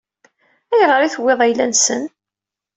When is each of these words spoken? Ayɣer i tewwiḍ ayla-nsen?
Ayɣer 0.73 1.01
i 1.03 1.09
tewwiḍ 1.13 1.39
ayla-nsen? 1.45 2.03